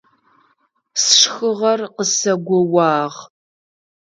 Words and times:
Сшхыгъэр 1.01 1.81
къысэгоуагъ. 1.95 3.15